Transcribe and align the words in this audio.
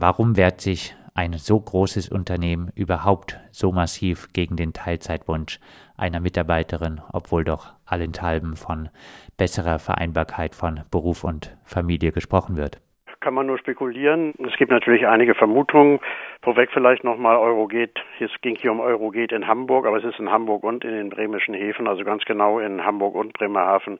warum 0.00 0.36
wehrt 0.36 0.60
sich 0.60 0.94
ein 1.14 1.34
so 1.34 1.60
großes 1.60 2.08
Unternehmen 2.08 2.70
überhaupt 2.74 3.38
so 3.50 3.72
massiv 3.72 4.32
gegen 4.32 4.56
den 4.56 4.72
Teilzeitwunsch 4.72 5.60
einer 5.96 6.20
Mitarbeiterin, 6.20 7.00
obwohl 7.12 7.44
doch 7.44 7.74
allenthalben 7.84 8.56
von 8.56 8.88
besserer 9.36 9.78
Vereinbarkeit 9.78 10.54
von 10.54 10.80
Beruf 10.90 11.24
und 11.24 11.56
Familie 11.64 12.12
gesprochen 12.12 12.56
wird? 12.56 12.80
kann 13.20 13.34
man 13.34 13.46
nur 13.46 13.58
spekulieren. 13.58 14.32
Es 14.46 14.56
gibt 14.56 14.70
natürlich 14.70 15.06
einige 15.06 15.34
Vermutungen. 15.34 16.00
Vorweg 16.42 16.70
vielleicht 16.72 17.04
nochmal 17.04 17.36
Eurogate. 17.36 18.00
Es 18.18 18.30
ging 18.40 18.56
hier 18.56 18.72
um 18.72 18.80
Eurogate 18.80 19.34
in 19.34 19.46
Hamburg, 19.46 19.86
aber 19.86 19.98
es 19.98 20.04
ist 20.04 20.18
in 20.18 20.30
Hamburg 20.30 20.64
und 20.64 20.84
in 20.84 20.92
den 20.92 21.10
bremischen 21.10 21.54
Häfen, 21.54 21.86
also 21.86 22.02
ganz 22.02 22.24
genau 22.24 22.58
in 22.60 22.84
Hamburg 22.84 23.14
und 23.14 23.34
Bremerhaven 23.34 23.98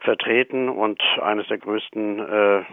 vertreten 0.00 0.68
und 0.68 1.02
eines 1.20 1.46
der 1.48 1.58
größten 1.58 2.18
äh, 2.18 2.64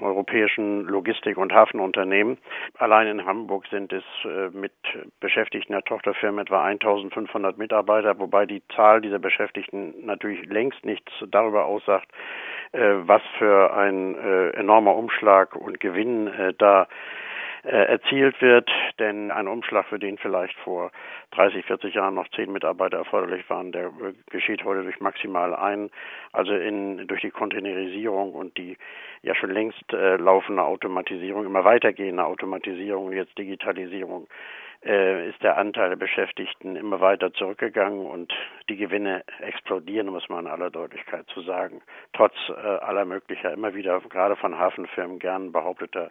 europäischen 0.00 0.84
Logistik- 0.84 1.36
und 1.36 1.52
Hafenunternehmen. 1.52 2.38
Allein 2.78 3.06
in 3.06 3.24
Hamburg 3.24 3.66
sind 3.70 3.92
es 3.92 4.04
äh, 4.24 4.48
mit 4.50 4.72
Beschäftigten 5.20 5.72
der 5.72 5.82
Tochterfirmen 5.82 6.40
etwa 6.40 6.64
1500 6.64 7.56
Mitarbeiter, 7.56 8.18
wobei 8.18 8.46
die 8.46 8.62
Zahl 8.74 9.00
dieser 9.00 9.20
Beschäftigten 9.20 9.94
natürlich 10.04 10.44
längst 10.46 10.84
nichts 10.84 11.12
darüber 11.30 11.66
aussagt, 11.66 12.08
äh, 12.72 12.80
was 12.80 13.22
für 13.38 13.72
ein 13.74 14.16
äh, 14.16 14.50
enormer 14.50 14.96
Umschlag 14.96 15.54
und 15.54 15.78
Gewinn 15.78 16.26
äh, 16.26 16.52
da 16.58 16.88
erzielt 17.68 18.40
wird, 18.42 18.68
denn 18.98 19.30
ein 19.30 19.46
Umschlag, 19.46 19.86
für 19.86 19.98
den 19.98 20.18
vielleicht 20.18 20.56
vor 20.58 20.90
30, 21.32 21.64
40 21.64 21.94
Jahren 21.94 22.14
noch 22.14 22.28
zehn 22.30 22.52
Mitarbeiter 22.52 22.98
erforderlich 22.98 23.48
waren, 23.48 23.72
der 23.72 23.86
äh, 23.86 24.12
geschieht 24.30 24.64
heute 24.64 24.82
durch 24.82 25.00
maximal 25.00 25.54
ein, 25.54 25.90
also 26.32 26.54
in, 26.54 27.06
durch 27.06 27.20
die 27.20 27.30
Containerisierung 27.30 28.32
und 28.32 28.56
die 28.58 28.76
ja 29.22 29.34
schon 29.34 29.50
längst 29.50 29.92
äh, 29.92 30.16
laufende 30.16 30.62
Automatisierung, 30.62 31.46
immer 31.46 31.64
weitergehende 31.64 32.24
Automatisierung 32.24 33.06
und 33.06 33.12
jetzt 33.12 33.38
Digitalisierung 33.38 34.26
äh, 34.84 35.28
ist 35.28 35.42
der 35.42 35.56
Anteil 35.56 35.90
der 35.90 35.96
Beschäftigten 35.96 36.74
immer 36.76 37.00
weiter 37.00 37.32
zurückgegangen 37.32 38.04
und 38.04 38.32
die 38.68 38.76
Gewinne 38.76 39.22
explodieren, 39.40 40.08
muss 40.08 40.28
man 40.28 40.46
in 40.46 40.50
aller 40.50 40.70
Deutlichkeit 40.70 41.26
zu 41.28 41.42
sagen, 41.42 41.82
trotz 42.12 42.34
äh, 42.48 42.52
aller 42.52 43.04
möglicher, 43.04 43.52
immer 43.52 43.74
wieder 43.74 44.00
gerade 44.00 44.36
von 44.36 44.58
Hafenfirmen 44.58 45.20
gern 45.20 45.52
behaupteter 45.52 46.10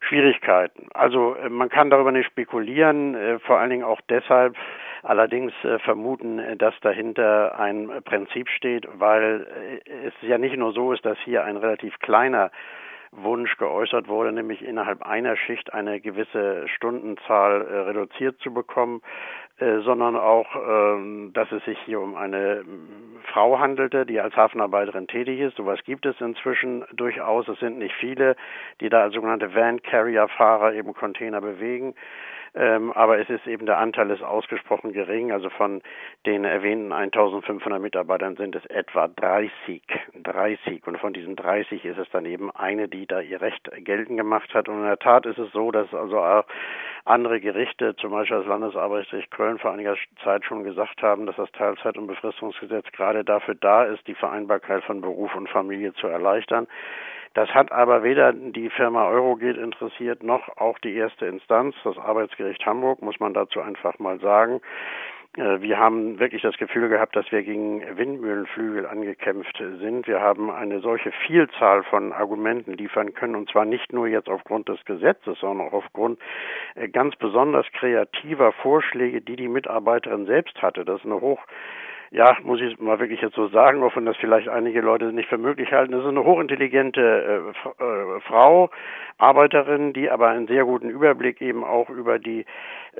Schwierigkeiten. 0.00 0.88
Also 0.94 1.34
äh, 1.36 1.48
man 1.48 1.68
kann 1.68 1.90
darüber 1.90 2.12
nicht 2.12 2.26
spekulieren, 2.26 3.14
äh, 3.14 3.38
vor 3.40 3.58
allen 3.58 3.70
Dingen 3.70 3.84
auch 3.84 4.00
deshalb 4.08 4.56
allerdings 5.02 5.52
äh, 5.64 5.78
vermuten, 5.78 6.58
dass 6.58 6.74
dahinter 6.80 7.58
ein 7.58 7.90
Prinzip 8.04 8.48
steht, 8.48 8.86
weil 8.98 9.46
es 10.04 10.12
ja 10.22 10.38
nicht 10.38 10.56
nur 10.56 10.72
so 10.72 10.92
ist, 10.92 11.04
dass 11.04 11.18
hier 11.24 11.44
ein 11.44 11.56
relativ 11.56 11.98
kleiner 12.00 12.50
Wunsch 13.12 13.56
geäußert 13.56 14.08
wurde, 14.08 14.32
nämlich 14.32 14.62
innerhalb 14.62 15.02
einer 15.02 15.36
Schicht 15.36 15.72
eine 15.72 16.00
gewisse 16.00 16.68
Stundenzahl 16.68 17.62
äh, 17.62 17.78
reduziert 17.80 18.38
zu 18.40 18.52
bekommen, 18.52 19.02
äh, 19.58 19.78
sondern 19.80 20.16
auch, 20.16 20.54
äh, 20.54 21.30
dass 21.32 21.50
es 21.52 21.64
sich 21.64 21.78
hier 21.84 22.00
um 22.00 22.14
eine 22.16 22.64
Frau 23.32 23.58
handelte, 23.58 24.06
die 24.06 24.20
als 24.20 24.36
Hafenarbeiterin 24.36 25.06
tätig 25.06 25.40
ist. 25.40 25.56
Sowas 25.56 25.80
gibt 25.84 26.06
es 26.06 26.20
inzwischen 26.20 26.84
durchaus. 26.92 27.48
Es 27.48 27.58
sind 27.58 27.78
nicht 27.78 27.94
viele, 27.94 28.36
die 28.80 28.88
da 28.88 29.02
als 29.02 29.14
sogenannte 29.14 29.54
Van 29.54 29.82
Carrier 29.82 30.28
Fahrer 30.28 30.74
eben 30.74 30.94
Container 30.94 31.40
bewegen. 31.40 31.94
Ähm, 32.58 32.92
aber 32.92 33.20
es 33.20 33.30
ist 33.30 33.46
eben 33.46 33.66
der 33.66 33.78
Anteil 33.78 34.10
ist 34.10 34.22
ausgesprochen 34.22 34.92
gering. 34.92 35.30
Also 35.30 35.48
von 35.48 35.80
den 36.26 36.44
erwähnten 36.44 36.92
1500 36.92 37.80
Mitarbeitern 37.80 38.34
sind 38.34 38.56
es 38.56 38.66
etwa 38.66 39.06
30. 39.06 39.80
30. 40.24 40.84
Und 40.84 40.98
von 40.98 41.12
diesen 41.12 41.36
30 41.36 41.84
ist 41.84 41.98
es 41.98 42.10
dann 42.10 42.26
eben 42.26 42.50
eine, 42.50 42.88
die 42.88 43.06
da 43.06 43.20
ihr 43.20 43.40
Recht 43.40 43.70
geltend 43.84 44.16
gemacht 44.16 44.52
hat. 44.54 44.68
Und 44.68 44.78
in 44.78 44.86
der 44.86 44.98
Tat 44.98 45.24
ist 45.24 45.38
es 45.38 45.52
so, 45.52 45.70
dass 45.70 45.94
also 45.94 46.18
auch 46.18 46.44
andere 47.04 47.40
Gerichte, 47.40 47.94
zum 47.94 48.10
Beispiel 48.10 48.38
das 48.38 48.46
Landesarbeitsgericht 48.46 49.30
Köln 49.30 49.58
vor 49.58 49.70
einiger 49.70 49.94
Zeit 50.24 50.44
schon 50.44 50.64
gesagt 50.64 51.00
haben, 51.00 51.26
dass 51.26 51.36
das 51.36 51.52
Teilzeit- 51.52 51.96
und 51.96 52.08
Befristungsgesetz 52.08 52.90
gerade 52.90 53.22
dafür 53.22 53.54
da 53.54 53.84
ist, 53.84 54.04
die 54.08 54.14
Vereinbarkeit 54.14 54.82
von 54.82 55.00
Beruf 55.00 55.32
und 55.36 55.48
Familie 55.48 55.94
zu 55.94 56.08
erleichtern. 56.08 56.66
Das 57.38 57.54
hat 57.54 57.70
aber 57.70 58.02
weder 58.02 58.32
die 58.32 58.68
Firma 58.68 59.06
Eurogate 59.06 59.60
interessiert, 59.60 60.24
noch 60.24 60.48
auch 60.56 60.76
die 60.80 60.96
erste 60.96 61.26
Instanz, 61.26 61.76
das 61.84 61.96
Arbeitsgericht 61.96 62.66
Hamburg, 62.66 63.00
muss 63.00 63.20
man 63.20 63.32
dazu 63.32 63.60
einfach 63.60 64.00
mal 64.00 64.18
sagen. 64.18 64.60
Äh, 65.36 65.60
wir 65.60 65.78
haben 65.78 66.18
wirklich 66.18 66.42
das 66.42 66.56
Gefühl 66.56 66.88
gehabt, 66.88 67.14
dass 67.14 67.30
wir 67.30 67.44
gegen 67.44 67.96
Windmühlenflügel 67.96 68.86
angekämpft 68.86 69.56
sind. 69.56 70.08
Wir 70.08 70.20
haben 70.20 70.50
eine 70.50 70.80
solche 70.80 71.12
Vielzahl 71.28 71.84
von 71.84 72.12
Argumenten 72.12 72.72
liefern 72.72 73.14
können, 73.14 73.36
und 73.36 73.48
zwar 73.48 73.64
nicht 73.64 73.92
nur 73.92 74.08
jetzt 74.08 74.28
aufgrund 74.28 74.68
des 74.68 74.84
Gesetzes, 74.84 75.38
sondern 75.38 75.68
auch 75.68 75.74
aufgrund 75.74 76.18
äh, 76.74 76.88
ganz 76.88 77.14
besonders 77.14 77.66
kreativer 77.70 78.50
Vorschläge, 78.50 79.20
die 79.20 79.36
die 79.36 79.46
Mitarbeiterin 79.46 80.26
selbst 80.26 80.60
hatte. 80.60 80.84
Das 80.84 80.98
ist 80.98 81.06
eine 81.06 81.20
hoch 81.20 81.44
ja, 82.10 82.36
muss 82.42 82.60
ich 82.60 82.78
mal 82.78 82.98
wirklich 82.98 83.20
jetzt 83.20 83.34
so 83.34 83.48
sagen, 83.48 83.82
auch 83.82 83.94
wenn 83.96 84.06
das 84.06 84.16
vielleicht 84.16 84.48
einige 84.48 84.80
Leute 84.80 85.12
nicht 85.12 85.28
für 85.28 85.38
möglich 85.38 85.72
halten. 85.72 85.92
Das 85.92 86.02
ist 86.02 86.08
eine 86.08 86.24
hochintelligente 86.24 87.44
äh, 87.80 87.84
äh, 87.84 88.20
Frau, 88.20 88.70
Arbeiterin, 89.18 89.92
die 89.92 90.10
aber 90.10 90.28
einen 90.28 90.46
sehr 90.46 90.64
guten 90.64 90.88
Überblick 90.88 91.40
eben 91.40 91.64
auch 91.64 91.90
über 91.90 92.18
die 92.18 92.46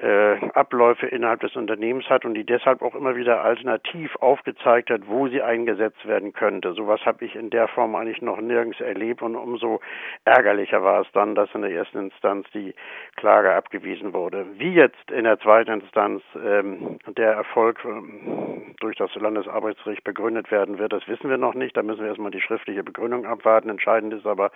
äh, 0.00 0.36
Abläufe 0.52 1.06
innerhalb 1.06 1.40
des 1.40 1.54
Unternehmens 1.56 2.08
hat 2.10 2.24
und 2.24 2.34
die 2.34 2.44
deshalb 2.44 2.82
auch 2.82 2.94
immer 2.94 3.16
wieder 3.16 3.42
alternativ 3.42 4.16
aufgezeigt 4.16 4.90
hat, 4.90 5.02
wo 5.06 5.28
sie 5.28 5.42
eingesetzt 5.42 6.06
werden 6.06 6.32
könnte. 6.32 6.72
Sowas 6.74 7.00
habe 7.06 7.24
ich 7.24 7.36
in 7.36 7.50
der 7.50 7.68
Form 7.68 7.94
eigentlich 7.94 8.20
noch 8.20 8.40
nirgends 8.40 8.80
erlebt 8.80 9.22
und 9.22 9.36
umso 9.36 9.80
ärgerlicher 10.24 10.82
war 10.82 11.02
es 11.02 11.08
dann, 11.12 11.34
dass 11.34 11.54
in 11.54 11.62
der 11.62 11.70
ersten 11.70 11.98
Instanz 11.98 12.46
die 12.52 12.74
Klage 13.16 13.54
abgewiesen 13.54 14.12
wurde. 14.12 14.44
Wie 14.58 14.72
jetzt 14.72 15.10
in 15.10 15.24
der 15.24 15.38
zweiten 15.38 15.80
Instanz 15.80 16.22
ähm, 16.44 16.98
der 17.06 17.32
Erfolg 17.32 17.78
ähm, 17.84 18.74
durch 18.80 18.96
das 18.96 19.14
Landesarbeitsgericht 19.14 20.04
begründet 20.04 20.50
werden 20.50 20.78
wird, 20.78 20.92
das 20.92 21.06
wissen 21.08 21.30
wir 21.30 21.38
noch 21.38 21.54
nicht. 21.54 21.76
Da 21.76 21.82
müssen 21.82 22.00
wir 22.00 22.08
erstmal 22.08 22.30
die 22.30 22.40
schriftliche 22.40 22.82
Begründung 22.82 23.26
abwarten. 23.26 23.68
Entscheidend 23.68 24.14
ist 24.14 24.26
aber, 24.26 24.50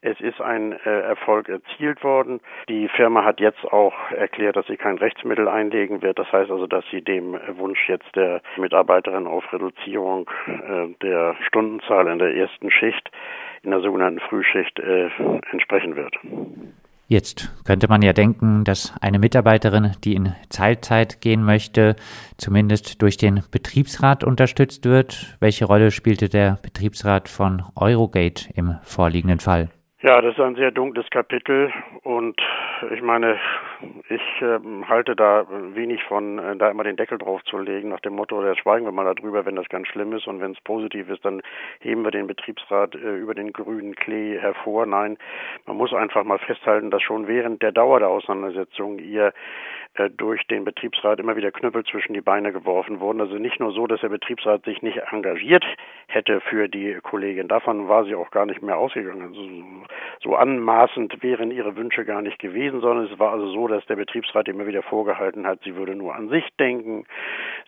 es 0.00 0.20
ist 0.20 0.40
ein 0.40 0.72
äh, 0.72 1.00
Erfolg 1.00 1.48
erzielt 1.48 2.02
worden. 2.04 2.40
Die 2.68 2.88
Firma 2.88 3.24
hat 3.24 3.40
jetzt 3.40 3.64
auch 3.64 3.94
erklärt, 4.10 4.56
dass 4.56 4.66
sie 4.66 4.76
kein 4.76 4.98
Rechtsmittel 4.98 5.48
einlegen 5.48 6.02
wird. 6.02 6.18
Das 6.18 6.30
heißt 6.30 6.50
also, 6.50 6.66
dass 6.66 6.84
sie 6.90 7.02
dem 7.02 7.38
Wunsch 7.56 7.88
jetzt 7.88 8.14
der 8.14 8.42
Mitarbeiterin 8.56 9.26
auf 9.26 9.50
Reduzierung 9.52 10.30
äh, 10.46 10.88
der 11.02 11.36
Stundenzahl 11.46 12.06
in 12.08 12.18
der 12.18 12.34
ersten 12.34 12.70
Schicht, 12.70 13.10
in 13.62 13.70
der 13.70 13.80
sogenannten 13.80 14.20
Frühschicht, 14.20 14.78
äh, 14.78 15.10
entsprechen 15.50 15.96
wird. 15.96 16.14
Jetzt 17.14 17.48
könnte 17.62 17.86
man 17.86 18.02
ja 18.02 18.12
denken, 18.12 18.64
dass 18.64 18.92
eine 19.00 19.20
Mitarbeiterin, 19.20 19.92
die 20.02 20.16
in 20.16 20.34
Teilzeit 20.48 21.20
gehen 21.20 21.44
möchte, 21.44 21.94
zumindest 22.38 23.02
durch 23.02 23.16
den 23.16 23.44
Betriebsrat 23.52 24.24
unterstützt 24.24 24.84
wird. 24.84 25.36
Welche 25.38 25.66
Rolle 25.66 25.92
spielte 25.92 26.28
der 26.28 26.58
Betriebsrat 26.60 27.28
von 27.28 27.62
Eurogate 27.76 28.52
im 28.54 28.78
vorliegenden 28.82 29.38
Fall? 29.38 29.68
Ja, 30.04 30.20
das 30.20 30.34
ist 30.34 30.40
ein 30.40 30.54
sehr 30.54 30.70
dunkles 30.70 31.08
Kapitel 31.08 31.72
und 32.02 32.38
ich 32.92 33.00
meine, 33.00 33.38
ich 34.10 34.42
äh, 34.42 34.58
halte 34.86 35.16
da 35.16 35.46
wenig 35.74 36.04
von, 36.04 36.38
äh, 36.38 36.56
da 36.56 36.68
immer 36.68 36.84
den 36.84 36.96
Deckel 36.96 37.16
drauf 37.16 37.42
zu 37.44 37.56
legen, 37.56 37.88
nach 37.88 38.00
dem 38.00 38.12
Motto, 38.12 38.42
da 38.42 38.54
schweigen 38.54 38.84
wir 38.84 38.92
mal 38.92 39.14
darüber, 39.14 39.46
wenn 39.46 39.56
das 39.56 39.66
ganz 39.70 39.88
schlimm 39.88 40.12
ist 40.12 40.26
und 40.26 40.42
wenn 40.42 40.52
es 40.52 40.60
positiv 40.60 41.08
ist, 41.08 41.24
dann 41.24 41.40
heben 41.80 42.04
wir 42.04 42.10
den 42.10 42.26
Betriebsrat 42.26 42.94
äh, 42.96 43.16
über 43.16 43.32
den 43.32 43.54
grünen 43.54 43.94
Klee 43.94 44.38
hervor. 44.38 44.84
Nein, 44.84 45.16
man 45.64 45.78
muss 45.78 45.94
einfach 45.94 46.22
mal 46.22 46.38
festhalten, 46.38 46.90
dass 46.90 47.00
schon 47.00 47.26
während 47.26 47.62
der 47.62 47.72
Dauer 47.72 47.98
der 47.98 48.10
Auseinandersetzung 48.10 48.98
ihr 48.98 49.32
äh, 49.94 50.10
durch 50.10 50.44
den 50.48 50.64
Betriebsrat 50.64 51.20
immer 51.20 51.36
wieder 51.36 51.52
Knüppel 51.52 51.84
zwischen 51.84 52.14
die 52.14 52.20
Beine 52.20 52.52
geworfen 52.52 52.98
wurden. 52.98 53.20
Also 53.20 53.36
nicht 53.36 53.60
nur 53.60 53.72
so, 53.72 53.86
dass 53.86 54.00
der 54.00 54.08
Betriebsrat 54.08 54.64
sich 54.64 54.82
nicht 54.82 54.98
engagiert 55.12 55.64
hätte 56.08 56.40
für 56.40 56.68
die 56.68 56.98
Kollegin. 57.02 57.46
Davon 57.46 57.88
war 57.88 58.04
sie 58.04 58.16
auch 58.16 58.30
gar 58.32 58.44
nicht 58.44 58.60
mehr 58.60 58.76
ausgegangen. 58.76 59.22
Also 59.22 59.40
so 60.22 60.34
anmaßend 60.34 61.22
wären 61.22 61.50
ihre 61.50 61.76
Wünsche 61.76 62.04
gar 62.04 62.22
nicht 62.22 62.38
gewesen, 62.38 62.80
sondern 62.80 63.06
es 63.06 63.18
war 63.18 63.32
also 63.32 63.48
so, 63.48 63.68
dass 63.68 63.84
der 63.86 63.96
Betriebsrat 63.96 64.48
immer 64.48 64.66
wieder 64.66 64.82
vorgehalten 64.82 65.46
hat, 65.46 65.60
sie 65.64 65.76
würde 65.76 65.94
nur 65.94 66.14
an 66.14 66.28
sich 66.28 66.44
denken, 66.58 67.06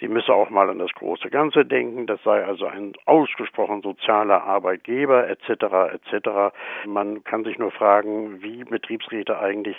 sie 0.00 0.08
müsse 0.08 0.32
auch 0.32 0.50
mal 0.50 0.68
an 0.70 0.78
das 0.78 0.92
große 0.92 1.30
Ganze 1.30 1.64
denken, 1.64 2.06
das 2.06 2.22
sei 2.22 2.44
also 2.44 2.66
ein 2.66 2.92
ausgesprochen 3.04 3.82
sozialer 3.82 4.42
Arbeitgeber 4.44 5.28
etc. 5.28 5.94
etc. 5.94 6.54
Man 6.86 7.24
kann 7.24 7.44
sich 7.44 7.58
nur 7.58 7.70
fragen, 7.70 8.42
wie 8.42 8.64
Betriebsräte 8.64 9.38
eigentlich 9.38 9.76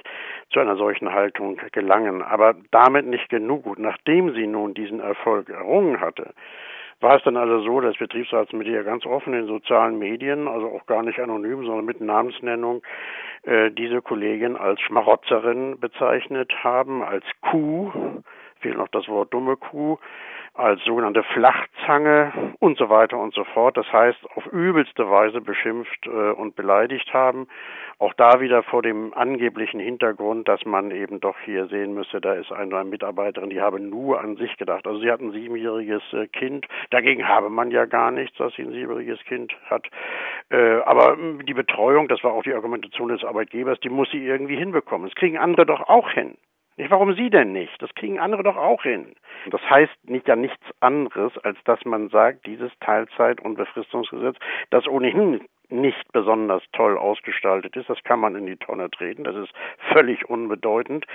zu 0.52 0.60
einer 0.60 0.76
solchen 0.76 1.14
Haltung 1.14 1.60
gelangen. 1.72 2.22
Aber 2.22 2.56
damit 2.72 3.06
nicht 3.06 3.30
genug. 3.30 3.78
Nachdem 3.78 4.34
sie 4.34 4.48
nun 4.48 4.74
diesen 4.74 5.00
Erfolg 5.00 5.50
errungen 5.50 6.00
hatte, 6.00 6.34
war 7.00 7.18
es 7.18 7.24
dann 7.24 7.38
also 7.38 7.60
so, 7.62 7.80
dass 7.80 7.98
Betriebsratsmitglieder 7.98 8.84
ganz 8.84 9.06
offen 9.06 9.34
in 9.34 9.48
sozialen 9.48 10.00
Medien, 10.00 10.48
also 10.48 10.68
auch 10.68 10.86
gar 10.86 11.04
nicht 11.04 11.20
anonym, 11.20 11.66
sondern 11.66 11.86
mit 11.86 12.02
Namensnennung, 12.02 12.82
äh, 13.44 13.72
diese 13.72 14.02
Kollegin 14.02 14.56
als 14.56 14.82
Schmarotzerin 14.82 15.80
bezeichnet 15.80 16.52
haben, 16.64 17.04
als 17.04 17.26
Kuh, 17.42 17.92
fehlt 18.60 18.78
noch 18.78 18.88
das 18.88 19.08
Wort 19.08 19.34
dumme 19.34 19.58
Kuh, 19.58 19.98
als 20.58 20.84
sogenannte 20.84 21.24
Flachzange 21.24 22.34
und 22.60 22.78
so 22.78 22.90
weiter 22.90 23.18
und 23.18 23.34
so 23.34 23.44
fort. 23.44 23.78
Das 23.78 23.92
heißt, 23.92 24.18
auf 24.36 24.46
übelste 24.48 25.10
Weise 25.10 25.42
beschimpft 25.42 26.06
äh, 26.06 26.10
und 26.10 26.56
beleidigt 26.56 27.14
haben. 27.14 27.48
Auch 28.00 28.14
da 28.14 28.40
wieder 28.42 28.62
vor 28.64 28.84
dem 28.84 29.14
angeblichen 29.16 29.80
Hintergrund, 29.80 30.48
dass 30.48 30.64
man 30.66 30.92
eben 30.92 31.20
doch 31.20 31.36
hier 31.46 31.68
sehen 31.68 31.94
müsse, 31.96 32.22
da 32.22 32.34
ist 32.34 32.52
eine 32.52 32.84
Mitarbeiterin, 32.84 33.50
die 33.50 33.62
habe 33.62 33.80
nur 33.80 34.20
an 34.20 34.36
sich 34.38 34.56
gedacht. 34.58 34.86
Also 34.86 35.00
sie 35.00 35.12
hat 35.12 35.20
ein 35.20 35.32
siebenjähriges 35.32 36.04
äh, 36.14 36.28
Kind. 36.28 36.68
Dagegen 36.92 37.28
habe 37.28 37.50
man 37.50 37.72
ja 37.72 37.86
gar 37.86 38.12
nichts, 38.12 38.38
dass 38.38 38.54
sie 38.54 38.64
ein 38.64 38.72
siebenjähriges 38.72 39.24
Kind 39.26 39.56
hat. 39.70 39.88
Äh, 40.50 40.82
aber 40.82 41.14
hm, 41.14 41.46
die 41.46 41.54
Betreuung, 41.54 42.08
das 42.08 42.24
war 42.24 42.34
auch 42.34 42.44
die 42.44 42.54
Argumentation 42.54 43.10
des 43.10 43.24
Arbeitgebers, 43.24 43.80
die 43.80 43.90
muss 43.90 44.10
sie 44.12 44.26
irgendwie 44.26 44.58
hinbekommen. 44.58 45.08
Das 45.08 45.16
kriegen 45.16 45.38
andere 45.38 45.66
doch 45.66 45.82
auch 45.88 46.10
hin. 46.12 46.38
Nicht, 46.78 46.92
warum 46.92 47.16
Sie 47.16 47.32
denn 47.32 47.54
nicht? 47.54 47.82
Das 47.82 47.94
kriegen 47.96 48.20
andere 48.20 48.44
doch 48.44 48.56
auch 48.56 48.84
hin. 48.84 49.16
Das 49.50 49.62
heißt 49.68 49.98
nicht 50.04 50.28
ja 50.28 50.36
nichts 50.36 50.64
anderes, 50.80 51.36
als 51.40 51.58
dass 51.66 51.84
man 51.86 52.10
sagt, 52.10 52.46
dieses 52.46 52.72
Teilzeit- 52.80 53.42
und 53.42 53.56
Befristungsgesetz, 53.56 54.38
das 54.70 54.88
ohnehin 54.88 55.42
nicht 55.70 56.12
besonders 56.14 56.64
toll 56.74 56.98
ausgestaltet 56.98 57.76
ist. 57.76 57.90
Das 57.90 58.02
kann 58.04 58.20
man 58.20 58.36
in 58.36 58.46
die 58.46 58.56
Tonne 58.56 58.90
treten. 58.90 59.24
Das 59.24 59.36
ist 59.36 59.52
völlig 59.92 60.30
unbedeutend. 60.30 61.06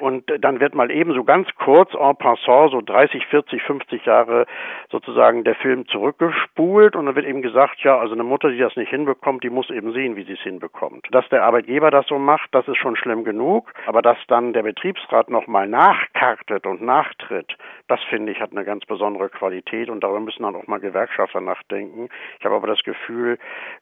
Und 0.00 0.24
dann 0.40 0.60
wird 0.60 0.74
mal 0.74 0.90
eben 0.90 1.14
so 1.14 1.24
ganz 1.24 1.48
kurz 1.56 1.94
en 1.94 2.16
passant, 2.16 2.72
so 2.72 2.80
30, 2.80 3.26
40, 3.26 3.62
50 3.62 4.04
Jahre 4.04 4.46
sozusagen 4.90 5.44
der 5.44 5.54
Film 5.54 5.86
zurückgespult 5.88 6.96
und 6.96 7.06
dann 7.06 7.14
wird 7.14 7.26
eben 7.26 7.42
gesagt, 7.42 7.80
ja, 7.80 7.98
also 7.98 8.14
eine 8.14 8.24
Mutter, 8.24 8.50
die 8.50 8.58
das 8.58 8.76
nicht 8.76 8.90
hinbekommt, 8.90 9.44
die 9.44 9.50
muss 9.50 9.70
eben 9.70 9.92
sehen, 9.92 10.16
wie 10.16 10.24
sie 10.24 10.32
es 10.32 10.40
hinbekommt. 10.40 11.06
Dass 11.12 11.28
der 11.28 11.44
Arbeitgeber 11.44 11.90
das 11.90 12.06
so 12.06 12.18
macht, 12.18 12.48
das 12.52 12.66
ist 12.68 12.78
schon 12.78 12.96
schlimm 12.96 13.24
genug. 13.24 13.72
Aber 13.86 14.02
dass 14.02 14.18
dann 14.28 14.52
der 14.52 14.62
Betriebsrat 14.62 15.30
nochmal 15.30 15.68
nachkartet 15.68 16.66
und 16.66 16.82
nachtritt, 16.82 17.56
das 17.88 18.00
finde 18.08 18.32
ich 18.32 18.40
hat 18.40 18.52
eine 18.52 18.64
ganz 18.64 18.84
besondere 18.86 19.28
Qualität 19.28 19.88
und 19.88 20.02
darüber 20.02 20.20
müssen 20.20 20.42
dann 20.42 20.56
auch 20.56 20.66
mal 20.66 20.80
Gewerkschafter 20.80 21.40
nachdenken. 21.40 22.08
Ich 22.38 22.44
habe 22.44 22.54
aber 22.54 22.66
das 22.66 22.82
Gefühl, 22.82 23.38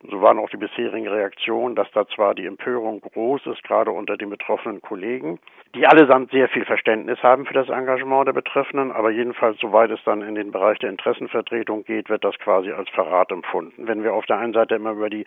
so 0.08 0.17
waren 0.20 0.38
auch 0.38 0.50
die 0.50 0.56
bisherigen 0.56 1.08
Reaktionen, 1.08 1.74
dass 1.74 1.90
da 1.92 2.06
zwar 2.08 2.34
die 2.34 2.46
Empörung 2.46 3.00
groß 3.00 3.46
ist, 3.46 3.62
gerade 3.64 3.90
unter 3.90 4.16
den 4.16 4.30
betroffenen 4.30 4.80
Kollegen, 4.80 5.38
die 5.74 5.86
allesamt 5.86 6.30
sehr 6.30 6.48
viel 6.48 6.64
Verständnis 6.64 7.22
haben 7.22 7.44
für 7.44 7.54
das 7.54 7.68
Engagement 7.68 8.26
der 8.26 8.32
Betreffenden, 8.32 8.90
aber 8.90 9.10
jedenfalls, 9.10 9.58
soweit 9.60 9.90
es 9.90 10.00
dann 10.04 10.22
in 10.22 10.34
den 10.34 10.50
Bereich 10.50 10.78
der 10.78 10.90
Interessenvertretung 10.90 11.84
geht, 11.84 12.08
wird 12.08 12.24
das 12.24 12.38
quasi 12.38 12.72
als 12.72 12.88
Verrat 12.90 13.30
empfunden. 13.30 13.86
Wenn 13.86 14.02
wir 14.02 14.14
auf 14.14 14.24
der 14.26 14.38
einen 14.38 14.54
Seite 14.54 14.76
immer 14.76 14.92
über 14.92 15.10
die 15.10 15.26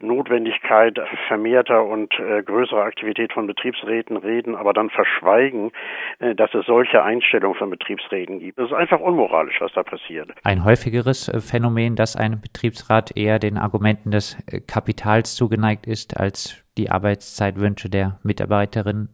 Notwendigkeit 0.00 0.98
vermehrter 1.28 1.84
und 1.84 2.12
äh, 2.18 2.42
größerer 2.42 2.84
Aktivität 2.84 3.32
von 3.32 3.46
Betriebsräten 3.46 4.16
reden, 4.16 4.54
aber 4.54 4.72
dann 4.72 4.90
verschweigen, 4.90 5.72
äh, 6.20 6.34
dass 6.34 6.54
es 6.54 6.66
solche 6.66 7.02
Einstellungen 7.02 7.58
von 7.58 7.70
Betriebsräten 7.70 8.38
gibt. 8.38 8.58
Das 8.58 8.66
ist 8.66 8.76
einfach 8.76 9.00
unmoralisch, 9.00 9.60
was 9.60 9.72
da 9.72 9.82
passiert. 9.82 10.30
Ein 10.44 10.64
häufigeres 10.64 11.28
äh, 11.28 11.40
Phänomen, 11.40 11.96
dass 11.96 12.16
ein 12.16 12.40
Betriebsrat 12.40 13.16
eher 13.16 13.38
den 13.38 13.58
Argumenten 13.58 14.10
des 14.10 14.38
Kapitals 14.66 15.34
zugeneigt 15.34 15.86
ist, 15.86 16.18
als 16.18 16.64
die 16.78 16.90
Arbeitszeitwünsche 16.90 17.90
der 17.90 18.18
Mitarbeiterin 18.22 19.08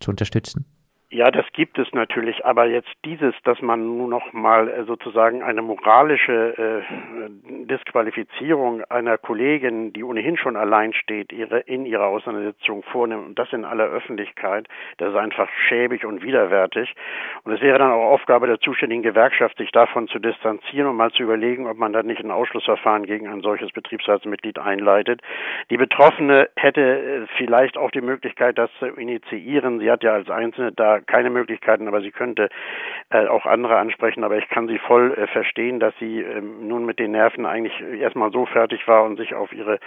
zu 0.00 0.10
unterstützen? 0.10 0.64
Ja, 1.12 1.32
das 1.32 1.44
gibt 1.54 1.76
es 1.76 1.92
natürlich, 1.92 2.46
aber 2.46 2.66
jetzt 2.66 2.88
dieses, 3.04 3.34
dass 3.42 3.60
man 3.60 3.84
nun 3.84 4.10
noch 4.10 4.32
mal 4.32 4.68
äh, 4.68 4.84
sozusagen 4.84 5.42
eine 5.42 5.60
moralische 5.60 6.56
äh, 6.56 7.66
Disqualifizierung 7.66 8.84
einer 8.84 9.18
Kollegin, 9.18 9.92
die 9.92 10.04
ohnehin 10.04 10.36
schon 10.36 10.56
allein 10.56 10.92
steht, 10.92 11.32
ihre, 11.32 11.58
in 11.58 11.84
ihrer 11.84 12.06
Auseinandersetzung 12.06 12.84
vornimmt 12.84 13.26
und 13.26 13.38
das 13.40 13.52
in 13.52 13.64
aller 13.64 13.86
Öffentlichkeit, 13.86 14.68
das 14.98 15.10
ist 15.10 15.16
einfach 15.16 15.48
schäbig 15.66 16.04
und 16.04 16.22
widerwärtig. 16.22 16.94
Und 17.42 17.54
es 17.54 17.60
wäre 17.60 17.80
dann 17.80 17.90
auch 17.90 18.12
Aufgabe 18.12 18.46
der 18.46 18.60
zuständigen 18.60 19.02
Gewerkschaft, 19.02 19.58
sich 19.58 19.72
davon 19.72 20.06
zu 20.06 20.20
distanzieren 20.20 20.86
und 20.86 20.96
mal 20.96 21.10
zu 21.10 21.24
überlegen, 21.24 21.66
ob 21.66 21.76
man 21.76 21.92
dann 21.92 22.06
nicht 22.06 22.22
ein 22.22 22.30
Ausschlussverfahren 22.30 23.04
gegen 23.04 23.26
ein 23.26 23.40
solches 23.40 23.72
Betriebsratsmitglied 23.72 24.60
einleitet. 24.60 25.22
Die 25.70 25.76
Betroffene 25.76 26.50
hätte 26.54 26.80
äh, 26.80 27.26
vielleicht 27.36 27.76
auch 27.76 27.90
die 27.90 28.00
Möglichkeit, 28.00 28.58
das 28.58 28.70
zu 28.78 28.86
initiieren. 28.86 29.80
Sie 29.80 29.90
hat 29.90 30.04
ja 30.04 30.12
als 30.12 30.30
Einzelne 30.30 30.70
da 30.70 30.99
keine 31.06 31.30
Möglichkeiten, 31.30 31.88
aber 31.88 32.00
sie 32.00 32.10
könnte 32.10 32.48
äh, 33.10 33.26
auch 33.26 33.46
andere 33.46 33.78
ansprechen. 33.78 34.24
Aber 34.24 34.38
ich 34.38 34.48
kann 34.48 34.68
sie 34.68 34.78
voll 34.78 35.14
äh, 35.14 35.26
verstehen, 35.26 35.80
dass 35.80 35.94
sie 35.98 36.20
ähm, 36.20 36.66
nun 36.68 36.84
mit 36.84 36.98
den 36.98 37.12
Nerven 37.12 37.46
eigentlich 37.46 37.80
erstmal 37.80 38.30
so 38.32 38.46
fertig 38.46 38.86
war 38.86 39.04
und 39.04 39.16
sich 39.16 39.34
auf 39.34 39.52
ihre 39.52 39.78